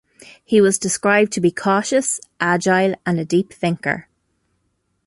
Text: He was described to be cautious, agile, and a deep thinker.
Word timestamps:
He 0.43 0.59
was 0.61 0.79
described 0.79 1.31
to 1.33 1.41
be 1.41 1.51
cautious, 1.51 2.19
agile, 2.39 2.95
and 3.05 3.19
a 3.19 3.23
deep 3.23 3.53
thinker. 3.53 4.07